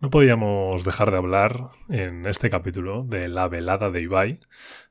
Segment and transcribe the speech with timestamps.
[0.00, 4.40] No podíamos dejar de hablar en este capítulo de la velada de Ibai,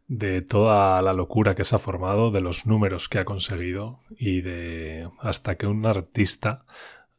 [0.07, 4.41] de toda la locura que se ha formado, de los números que ha conseguido y
[4.41, 6.65] de hasta que un artista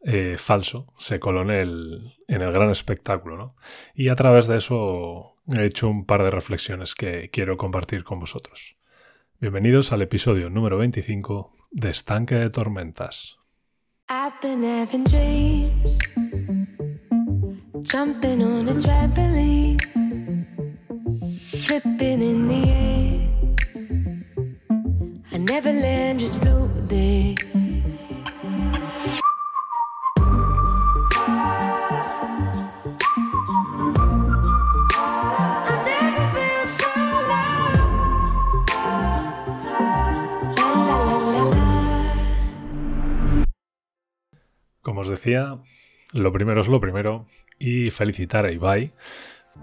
[0.02, 3.36] eh, falso se coló en el, en el gran espectáculo.
[3.36, 3.57] ¿no?
[3.95, 8.18] Y a través de eso he hecho un par de reflexiones que quiero compartir con
[8.18, 8.77] vosotros.
[9.39, 13.39] Bienvenidos al episodio número 25 de Estanque de Tormentas.
[17.83, 19.80] Jumping on a trampoline,
[21.66, 23.29] flipping in the air.
[25.33, 27.35] I never land, just float there.
[44.83, 45.59] Como os decía,
[46.13, 47.27] lo primero es lo primero
[47.59, 48.92] y felicitar a Ibai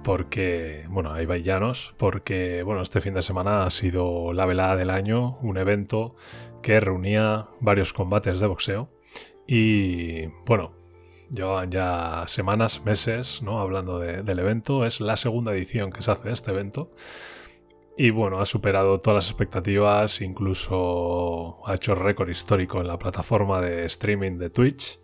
[0.01, 4.75] porque, bueno, a Ibai Llanos, porque, bueno, este fin de semana ha sido la velada
[4.75, 6.15] del año, un evento
[6.61, 8.89] que reunía varios combates de boxeo
[9.47, 10.73] y, bueno,
[11.29, 13.59] llevaban ya semanas, meses, ¿no?
[13.59, 16.91] Hablando del evento, es la segunda edición que se hace de este evento.
[17.95, 23.61] Y bueno, ha superado todas las expectativas, incluso ha hecho récord histórico en la plataforma
[23.61, 24.99] de streaming de Twitch.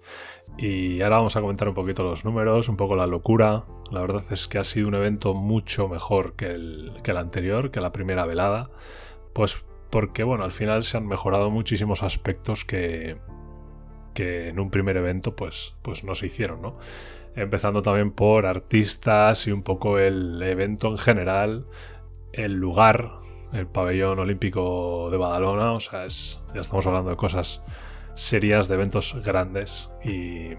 [0.57, 3.65] Y ahora vamos a comentar un poquito los números, un poco la locura.
[3.91, 7.69] La verdad es que ha sido un evento mucho mejor que el, que el anterior,
[7.69, 8.71] que la primera velada.
[9.33, 13.17] Pues porque, bueno, al final se han mejorado muchísimos aspectos que,
[14.15, 16.77] que en un primer evento pues, pues no se hicieron, ¿no?
[17.35, 21.67] Empezando también por artistas y un poco el evento en general,
[22.33, 23.19] el lugar,
[23.53, 27.61] el pabellón olímpico de Badalona, o sea, ya estamos hablando de cosas
[28.13, 30.53] series de eventos grandes y,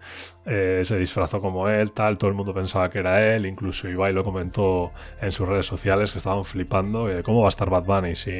[0.46, 2.18] Eh, se disfrazó como él, tal.
[2.18, 3.46] Todo el mundo pensaba que era él.
[3.46, 7.10] Incluso Ibai lo comentó en sus redes sociales que estaban flipando.
[7.24, 8.32] ¿Cómo va a estar Bad Bunny si,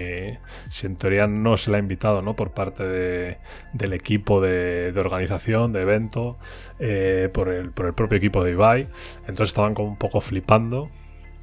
[0.70, 2.36] si en teoría no se le ha invitado ¿no?
[2.36, 3.38] por parte de,
[3.74, 6.38] del equipo de, organización, de evento,
[6.80, 8.88] eh, por, el, por el propio equipo de Ibai?
[9.22, 10.88] Entonces estaban como un poco flipando.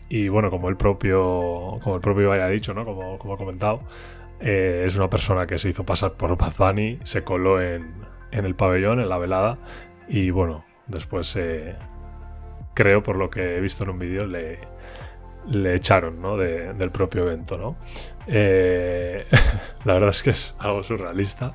[0.09, 2.85] Y bueno, como el propio, como el propio Ibai ha dicho, ¿no?
[2.85, 3.81] como, como ha comentado,
[4.45, 7.95] eh, es una persona que se hizo pasar por Bad Bunny, se coló en,
[8.33, 9.59] el pabellón, en la velada,
[10.09, 11.77] y bueno, después eh,
[12.75, 14.59] creo, por lo que he visto en un vídeo, le,
[15.49, 16.37] le echaron ¿no?
[16.37, 17.57] del propio evento.
[17.57, 17.77] ¿no?
[18.27, 19.27] Eh,
[19.85, 21.55] la verdad es que es algo surrealista.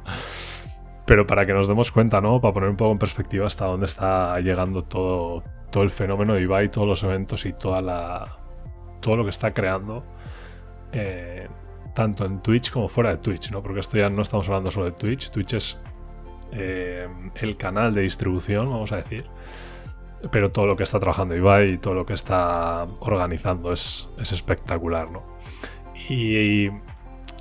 [1.06, 2.42] Pero para que nos demos cuenta, ¿no?
[2.42, 5.42] Para poner un poco en perspectiva hasta dónde está llegando todo,
[5.72, 8.38] todo el fenómeno de Ibai, todos los eventos y toda la,
[9.00, 10.04] todo lo que está creando
[11.98, 13.64] tanto en Twitch como fuera de Twitch, ¿no?
[13.64, 15.32] Porque esto ya no estamos hablando solo de Twitch.
[15.32, 15.80] Twitch es
[16.52, 17.08] eh,
[17.42, 19.26] el canal de distribución, vamos a decir.
[20.32, 25.10] Pero todo lo que está trabajando Ibai y todo lo que está organizando es, espectacular,
[25.10, 25.24] ¿no?
[26.08, 26.70] Y,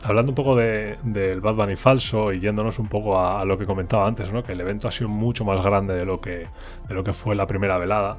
[0.03, 4.07] hablando un poco del Bad Bunny falso y yéndonos un poco a, lo que comentaba
[4.07, 4.43] antes, ¿no?
[4.43, 6.47] Que el evento ha sido mucho más grande de lo que,
[6.89, 8.17] de lo que fue la primera velada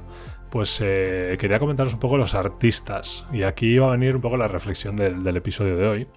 [0.50, 3.26] pues eh, quería comentaros un poco los artistas.
[3.30, 6.08] Y aquí va a venir un poco la reflexión del episodio de hoy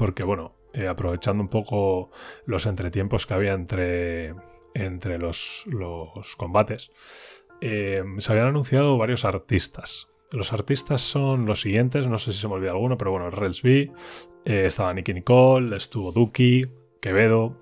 [0.00, 2.10] porque bueno, eh, aprovechando un poco
[2.46, 4.34] los entretiempos que había entre,
[4.72, 5.66] entre los,
[6.38, 6.90] combates,
[7.60, 10.08] eh, se habían anunciado varios artistas.
[10.32, 13.60] Los artistas son los siguientes, no sé si se me olvida alguno, pero bueno, Rels
[13.60, 13.92] B,
[14.46, 16.64] eh, estaba Nicky Nicole, estuvo Duki,
[17.02, 17.60] Quevedo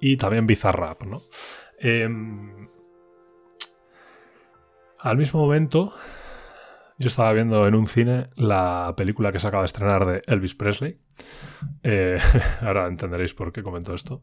[0.00, 1.20] y también Bizarrap, ¿no?
[1.80, 2.66] Em,
[5.00, 5.92] al mismo momento,
[6.96, 10.54] yo estaba viendo en un cine la película que se acaba de estrenar de Elvis
[10.54, 11.03] Presley.
[11.82, 12.18] Eh,
[12.60, 14.22] ahora entenderéis por qué comento esto.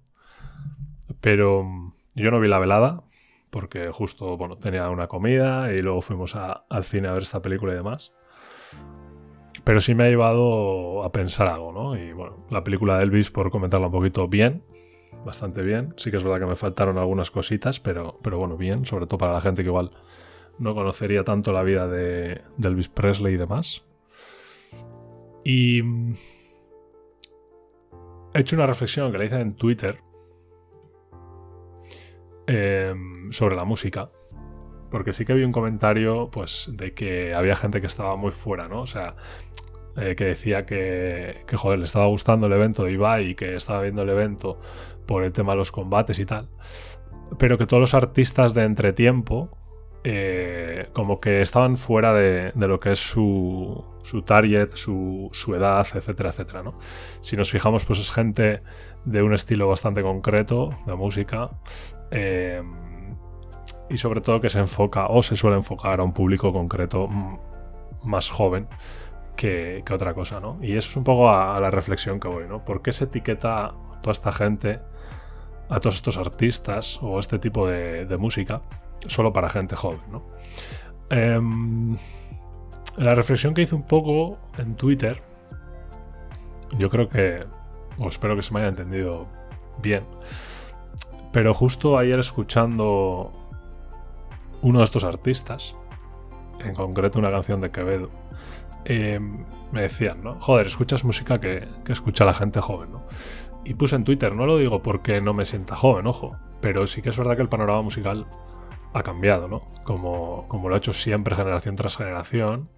[1.20, 3.04] Pero mm, yo no vi la velada,
[3.50, 7.74] porque justo bueno, tenía una comida y luego fuimos al cine a ver esta película
[7.74, 8.14] y demás.
[9.64, 11.96] Pero sí me ha llevado a pensar algo, ¿no?
[11.96, 14.64] Y bueno, la película de Elvis, por comentarla un poquito bien,
[15.26, 15.94] bastante bien.
[15.98, 19.20] Sí que es verdad que me faltaron algunas cositas, pero, pero bueno, bien, sobre todo
[19.20, 19.92] para la gente que igual
[20.58, 23.84] no conocería tanto la vida de, Elvis Presley y demás.
[25.44, 26.16] Y mm,
[28.34, 30.00] he hecho una reflexión que le hice en Twitter
[32.48, 34.10] em, sobre la música.
[34.90, 38.68] Porque sí que vi un comentario, pues, de que había gente que estaba muy fuera,
[38.68, 38.82] ¿no?
[38.82, 39.16] O sea,
[39.96, 43.56] eh, que decía que, que, joder, le estaba gustando el evento de Ibai y que
[43.56, 44.60] estaba viendo el evento
[45.06, 46.50] por el tema de los combates y tal.
[47.40, 49.58] Pero que todos los artistas de entretiempo
[50.04, 56.30] eh, como que estaban fuera de, lo que es su, su target, su, edad, etcétera,
[56.30, 56.64] etcétera.
[56.64, 56.80] ¿no?
[57.22, 58.64] Si nos fijamos, pues es gente
[59.06, 61.52] de un estilo bastante concreto de música
[62.10, 62.64] eh,
[63.90, 67.08] y sobre todo que se enfoca o se suele enfocar a un público concreto
[68.04, 68.68] más joven
[69.36, 70.40] que, otra cosa.
[70.40, 70.58] ¿no?
[70.64, 72.48] Y eso es un poco a, la reflexión que voy.
[72.48, 72.66] ¿no?
[72.66, 74.80] ¿Por qué se etiqueta a toda esta gente,
[75.70, 78.64] a todos estos artistas o este tipo de música?
[79.08, 80.24] Solo para gente joven, ¿no?
[81.10, 81.98] Em,
[82.98, 85.22] la reflexión que hice un poco en Twitter,
[86.78, 87.44] yo creo que,
[87.98, 89.28] o espero que se me haya entendido
[89.82, 90.04] bien,
[91.32, 93.32] pero justo ayer escuchando
[94.62, 95.76] uno de estos artistas,
[96.60, 98.10] en concreto una canción de Quevedo,
[98.86, 100.40] em, me decían, ¿no?
[100.40, 103.04] Joder, escuchas música que, que, escucha la gente joven, ¿no?
[103.64, 107.02] Y puse en Twitter, no lo digo porque no me sienta joven, ojo, pero sí
[107.02, 108.28] que es verdad que el panorama musical
[108.94, 109.62] ha cambiado, ¿no?
[109.84, 112.70] Como, como lo ha hecho siempre generación tras generación.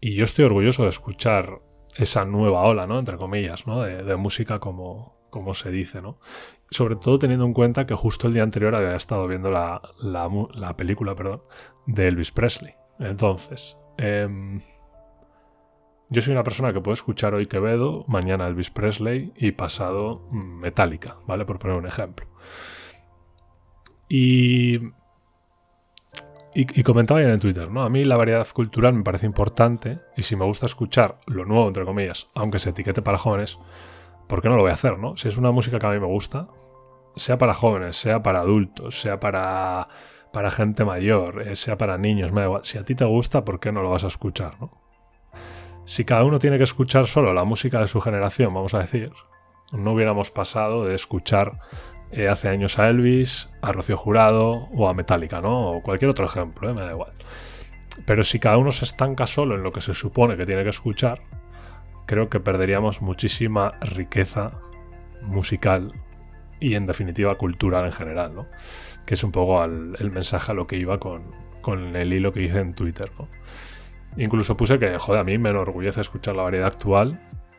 [0.00, 1.60] Y yo estoy orgulloso de escuchar
[1.96, 2.98] esa nueva ola, ¿no?
[2.98, 3.82] Entre comillas, ¿no?
[3.82, 6.18] De, música como, como se dice, ¿no?
[6.70, 10.76] Sobre todo teniendo en cuenta que justo el día anterior había estado viendo la, la,
[10.76, 11.42] película, perdón,
[11.86, 12.74] de Elvis Presley.
[12.98, 14.60] Entonces, em,
[16.08, 21.16] yo soy una persona que puede escuchar hoy Quevedo, mañana Elvis Presley y pasado Metallica,
[21.26, 21.44] ¿vale?
[21.44, 22.26] Por poner un ejemplo.
[24.08, 24.80] Y
[26.54, 27.82] y, comentaba en Twitter, ¿no?
[27.82, 31.66] A mí la variedad cultural me parece importante y si me gusta escuchar lo nuevo,
[31.66, 33.58] entre comillas, aunque se etiquete para jóvenes,
[34.28, 35.16] ¿por qué no lo voy a hacer, no?
[35.16, 36.48] Si es una música que a mí me gusta,
[37.16, 39.88] sea para jóvenes, sea para adultos, sea para,
[40.32, 42.64] para gente mayor, eh, sea para niños, me da igual.
[42.64, 44.70] Si a ti te gusta, ¿por qué no lo vas a escuchar, no?
[45.84, 49.10] Si cada uno tiene que escuchar solo la música de su generación, vamos a decir,
[49.72, 51.58] no hubiéramos pasado de escuchar
[52.12, 55.70] eh, hace años a Elvis, a Rocío Jurado o a Metallica, ¿no?
[55.72, 56.74] O cualquier otro ejemplo, ¿eh?
[56.74, 57.12] me da igual.
[58.06, 60.70] Pero si cada uno se estanca solo en lo que se supone que tiene que
[60.70, 61.22] escuchar,
[62.06, 64.52] creo que perderíamos muchísima riqueza
[65.22, 65.92] musical
[66.60, 68.46] y en definitiva cultural en general, ¿no?
[69.04, 71.22] Que es un poco el mensaje a lo que iba con,
[71.62, 73.10] con el hilo que hice en Twitter.
[74.18, 77.18] Incluso puse que, joder, a mí me enorgullece escuchar la variedad actual,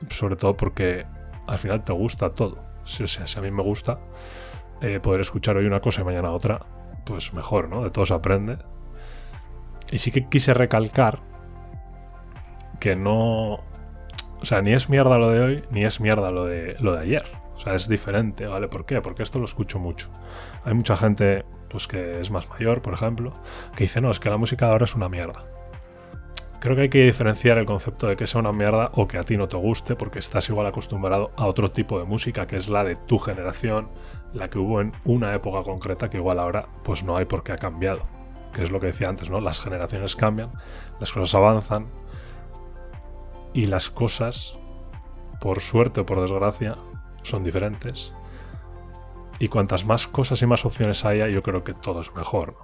[0.09, 1.05] sobre todo porque
[1.47, 2.72] al final te gusta todo.
[2.83, 3.99] O sea, si a mí me gusta,
[4.81, 6.65] eh, poder escuchar hoy una cosa y mañana otra,
[7.05, 7.83] pues mejor, ¿no?
[7.83, 8.57] De todo se aprende.
[9.91, 11.19] Y sí que quise recalcar
[12.79, 13.53] que no.
[14.41, 17.01] O sea, ni es mierda lo de hoy, ni es mierda lo de, lo de
[17.01, 17.23] ayer.
[17.55, 18.67] O sea, es diferente, ¿vale?
[18.67, 19.01] ¿Por qué?
[19.01, 20.09] Porque esto lo escucho mucho.
[20.65, 23.31] Hay mucha gente, pues que es más mayor, por ejemplo,
[23.75, 25.45] que dice, no, es que la música de ahora es una mierda.
[26.63, 29.25] Creo que hay que diferenciar el concepto de que sea una mierda o que a
[29.25, 32.69] ti no te guste, porque estás igual acostumbrado a otro tipo de música, que es
[32.69, 33.89] la de tu generación,
[34.33, 37.51] la que hubo en una época concreta que igual ahora pues no hay por qué
[37.51, 38.03] ha cambiado.
[38.53, 39.41] Que es lo que decía antes, ¿no?
[39.41, 40.53] Las generaciones cambian,
[41.01, 41.87] las cosas avanzan
[43.53, 44.55] y las cosas,
[45.41, 46.77] por suerte o por desgracia,
[47.23, 48.13] son diferentes.
[49.37, 52.55] Y cuantas más cosas y más opciones haya, yo creo que todo es mejor.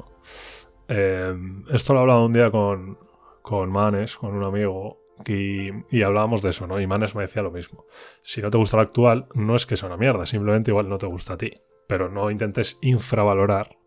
[0.88, 1.36] Eh,
[1.74, 3.09] esto lo he hablado un día con,
[3.50, 6.79] con Manes, con un amigo, y, hablábamos de eso, ¿no?
[6.79, 7.86] Y Manes me decía lo mismo.
[8.22, 11.00] Si no te gusta lo actual, no es que sea una mierda, simplemente igual no
[11.00, 11.50] te gusta a ti.
[11.88, 13.79] Pero no intentes infravalorar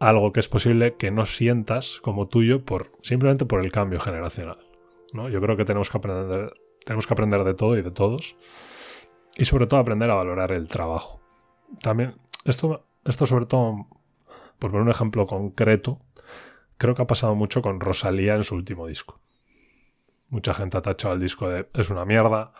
[0.00, 4.58] algo que es posible que no sientas como tuyo por, simplemente por el cambio generacional.
[5.12, 5.28] ¿no?
[5.28, 6.52] Yo creo que tenemos que aprender,
[6.84, 8.36] tenemos que aprender de todo y de todos.
[9.36, 11.20] y sobre todo aprender a valorar el trabajo.
[11.82, 13.86] También, esto, esto sobre todo,
[14.58, 16.00] por poner un ejemplo concreto,
[16.78, 19.20] creo que ha pasado mucho con Rosalía en su último disco.
[20.30, 22.52] Mucha gente ha tachado el disco de es una mierda,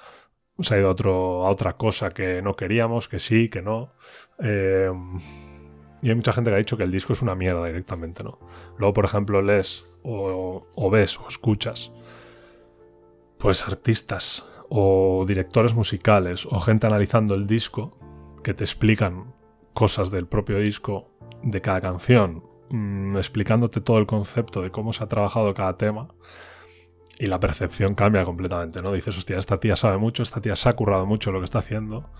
[0.60, 3.92] se ha ido a, otro, a otra cosa que no queríamos, que sí, que no.
[4.42, 4.90] Eh,
[6.02, 8.38] y hay mucha gente que ha dicho que el disco es una mierda directamente, ¿no?
[8.76, 11.92] Luego, por ejemplo, lees o, o ves o escuchas,
[13.38, 17.96] pues artistas o directores musicales o gente analizando el disco
[18.42, 19.34] que te explican
[19.74, 21.10] cosas del propio disco,
[21.42, 26.08] de cada canción, mmm, explicándote todo el concepto de cómo se ha trabajado cada tema
[27.18, 28.92] y la percepción cambia completamente, ¿no?
[28.92, 31.58] Dices, hostia, esta tía sabe mucho, esta tía se ha currado mucho lo que está
[31.58, 32.10] haciendo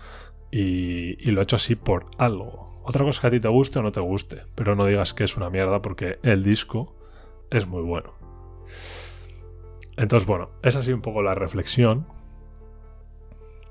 [0.51, 2.81] y, y lo ha hecho así por algo.
[2.83, 5.13] Otra cosa es que a ti te guste o no te guste, pero no digas
[5.13, 6.95] que es una mierda porque el disco
[7.49, 8.13] es muy bueno.
[9.95, 12.07] Entonces, bueno, ha sido un poco la reflexión.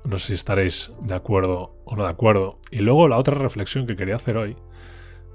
[0.05, 2.59] No sé si estaréis de acuerdo o no de acuerdo.
[2.71, 4.55] Y luego la otra reflexión que quería hacer hoy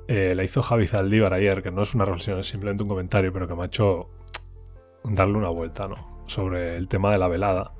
[0.09, 3.33] eh, la hizo Javi Zaldívar ayer, que no es una reflexión, es simplemente un comentario,
[3.33, 4.11] pero que me ha hecho
[5.05, 6.23] darle una vuelta, ¿no?
[6.27, 7.73] Sobre el tema de la velada.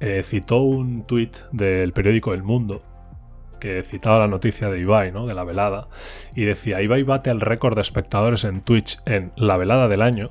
[0.00, 2.82] Eh, citó un tuit del periódico El Mundo
[3.60, 5.26] que citaba la noticia de Ibai, ¿no?
[5.26, 5.88] De la velada.
[6.34, 10.30] Y decía, Ibai bate el récord de espectadores en Twitch en la velada del año,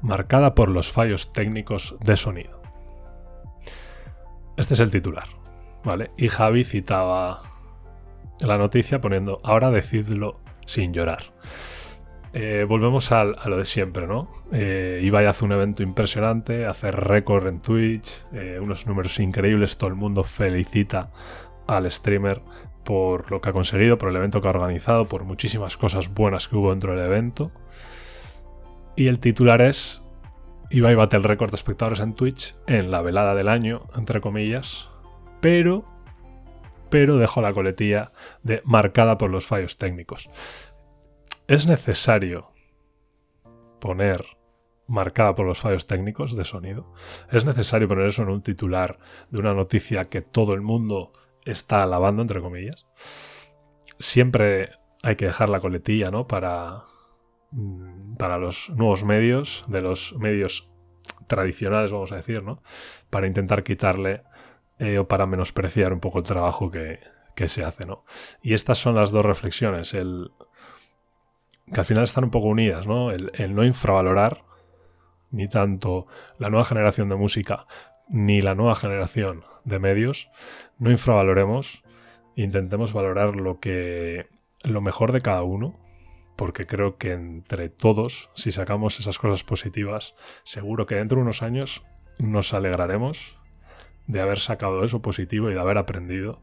[0.00, 2.62] marcada por los fallos técnicos de sonido.
[4.56, 5.28] Este es el titular,
[5.84, 6.10] ¿vale?
[6.16, 7.42] Y Javi citaba
[8.40, 11.32] la noticia poniendo, ahora decidlo sin llorar.
[12.34, 14.30] Eh, volvemos a, a, lo de siempre, ¿no?
[14.52, 19.90] Eh, Ibai hace un evento impresionante, hace récord en Twitch, eh, unos números increíbles, todo
[19.90, 21.10] el mundo felicita
[21.66, 22.40] al streamer
[22.84, 26.48] por lo que ha conseguido, por el evento que ha organizado, por muchísimas cosas buenas
[26.48, 27.52] que hubo dentro del evento.
[28.96, 30.02] Y el titular es
[30.70, 34.88] Ibai bate el récord de espectadores en Twitch en la velada del año, entre comillas,
[35.42, 35.84] pero
[36.92, 40.28] pero dejo la coletilla de marcada por los fallos técnicos.
[41.48, 42.50] Es necesario
[43.80, 44.26] poner
[44.88, 46.92] marcada por los fallos técnicos de sonido.
[47.30, 48.98] Es necesario poner eso en un titular
[49.30, 51.14] de una noticia que todo el mundo
[51.46, 52.86] está alabando, entre comillas.
[53.98, 54.68] Siempre
[55.02, 56.26] hay que dejar la coletilla, ¿no?
[56.26, 56.84] Para,
[57.52, 60.70] mm, para los nuevos medios, de los medios
[61.26, 62.62] tradicionales, vamos a decir, ¿no?
[63.08, 64.24] Para intentar quitarle
[64.78, 67.00] eh, o para menospreciar un poco el trabajo que,
[67.34, 68.04] que, se hace, ¿no?
[68.42, 70.30] Y estas son las dos reflexiones, el,
[71.72, 73.10] que al final están un poco unidas, ¿no?
[73.10, 74.44] El, no infravalorar
[75.30, 76.06] ni tanto
[76.38, 77.66] la nueva generación de música
[78.08, 80.28] ni la nueva generación de medios,
[80.78, 81.82] no infravaloremos,
[82.36, 84.26] intentemos valorar lo que
[84.64, 85.78] lo mejor de cada uno,
[86.36, 91.42] porque creo que entre todos, si sacamos esas cosas positivas, seguro que dentro de unos
[91.42, 91.84] años
[92.18, 93.38] nos alegraremos
[94.12, 96.40] de haber sacado eso positivo y de haber aprendido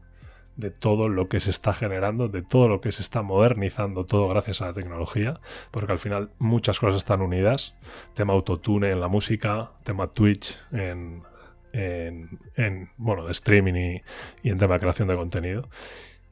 [0.56, 4.28] de todo lo que se está generando, de todo lo que se está modernizando, todo
[4.28, 7.76] gracias a la tecnología, porque al final muchas cosas están unidas.
[8.14, 11.22] Tema autotune en la música, tema Twitch en,
[11.72, 14.02] en, en bueno, de streaming y,
[14.42, 15.68] y en tema de creación de contenido.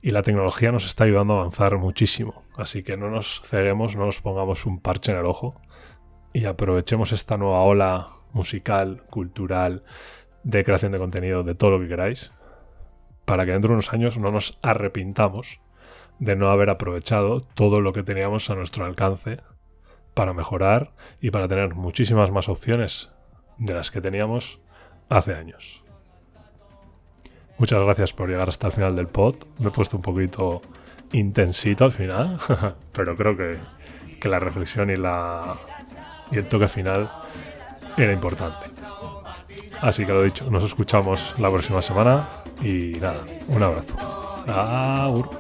[0.03, 2.43] Y la tecnología nos está ayudando a avanzar muchísimo.
[2.57, 5.61] Así que no nos ceguemos, no nos pongamos un parche en el ojo
[6.33, 9.85] y aprovechemos esta nueva ola musical, cultural,
[10.45, 12.33] de creación de contenido, de todo lo que queráis,
[13.25, 15.61] para que dentro de unos años no nos arrepintamos
[16.19, 19.39] de no haber aprovechado todo lo que teníamos a nuestro alcance
[20.15, 23.11] para mejorar y para tener muchísimas más opciones
[23.59, 24.61] de las que teníamos
[25.09, 25.85] hace años.
[27.59, 29.37] Muchas gracias por llegar hasta el final del pod.
[29.59, 30.63] Me he puesto un poquito
[31.13, 32.39] intensito al final,
[32.93, 33.59] pero creo que,
[34.21, 35.57] que la reflexión y, la,
[36.31, 37.11] y el toque final
[37.97, 38.71] era importante.
[39.81, 42.29] Así que lo dicho, nos escuchamos la próxima semana
[42.63, 43.97] y nada, un abrazo.
[44.49, 45.31] Aur.